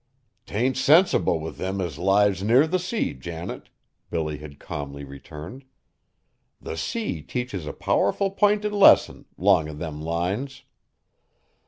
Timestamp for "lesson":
8.73-9.25